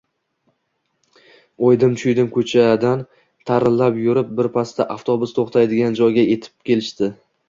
O`ydim-chuydim 1.65 2.31
ko`chadan 2.37 3.03
tarillab 3.49 3.99
yurib, 4.05 4.31
birpasda 4.39 4.87
avtobus 4.95 5.35
to`xtaydigan 5.41 5.99
joyga 6.01 6.25
etib 6.37 6.57
kelishdi 6.71 7.11